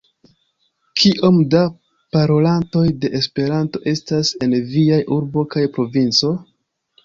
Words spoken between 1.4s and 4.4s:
da parolantoj de Esperanto estas